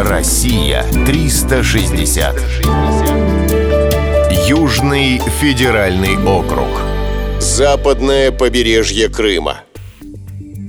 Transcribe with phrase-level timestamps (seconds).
[0.00, 2.36] Россия 360.
[4.46, 6.68] Южный федеральный округ.
[7.40, 9.62] Западное побережье Крыма.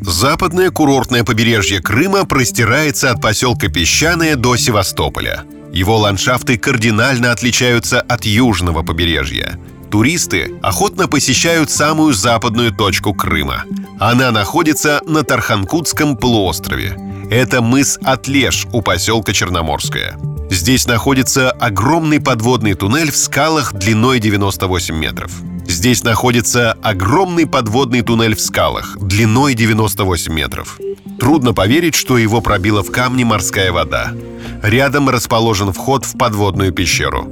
[0.00, 5.42] Западное курортное побережье Крыма простирается от поселка Песчаное до Севастополя.
[5.70, 9.60] Его ландшафты кардинально отличаются от южного побережья.
[9.90, 13.64] Туристы охотно посещают самую западную точку Крыма.
[13.98, 16.96] Она находится на Тарханкутском полуострове.
[17.30, 20.18] Это мыс Атлеш у поселка Черноморская.
[20.50, 25.30] Здесь находится огромный подводный туннель в скалах длиной 98 метров.
[25.64, 30.80] Здесь находится огромный подводный туннель в скалах длиной 98 метров.
[31.20, 34.12] Трудно поверить, что его пробила в камне морская вода.
[34.64, 37.30] Рядом расположен вход в подводную пещеру.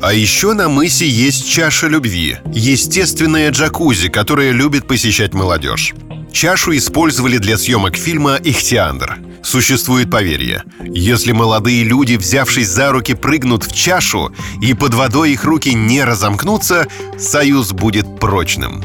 [0.00, 5.92] А еще на мысе есть чаша любви, естественная джакузи, которая любит посещать молодежь.
[6.34, 9.18] Чашу использовали для съемок фильма «Ихтиандр».
[9.44, 10.64] Существует поверье.
[10.82, 16.02] Если молодые люди, взявшись за руки, прыгнут в чашу, и под водой их руки не
[16.02, 18.82] разомкнутся, союз будет прочным.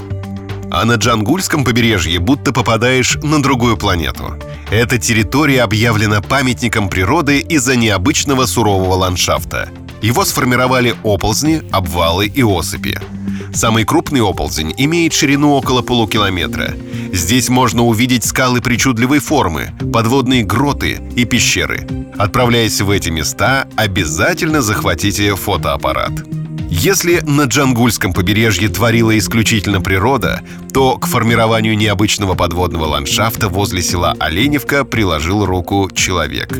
[0.70, 4.36] А на Джангульском побережье будто попадаешь на другую планету.
[4.70, 9.70] Эта территория объявлена памятником природы из-за необычного сурового ландшафта.
[10.04, 13.00] Его сформировали оползни, обвалы и осыпи.
[13.54, 16.76] Самый крупный оползень имеет ширину около полукилометра.
[17.12, 21.88] Здесь можно увидеть скалы причудливой формы, подводные гроты и пещеры.
[22.18, 26.12] Отправляясь в эти места, обязательно захватите фотоаппарат.
[26.70, 34.16] Если на Джангульском побережье творила исключительно природа, то к формированию необычного подводного ландшафта возле села
[34.20, 36.56] Оленевка приложил руку человек.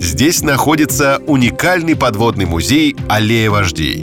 [0.00, 4.02] Здесь находится уникальный подводный музей «Аллея вождей».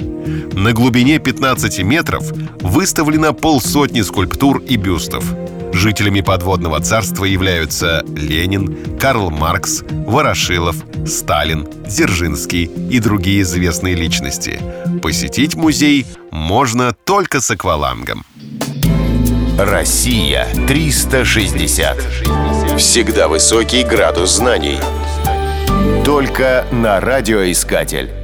[0.54, 5.26] На глубине 15 метров выставлено полсотни скульптур и бюстов.
[5.74, 14.60] Жителями подводного царства являются Ленин, Карл Маркс, Ворошилов, Сталин, Дзержинский и другие известные личности.
[15.02, 18.26] Посетить музей можно только с аквалангом.
[19.58, 21.98] Россия 360.
[22.78, 24.80] Всегда высокий градус знаний.
[26.06, 28.19] Только на радиоискатель.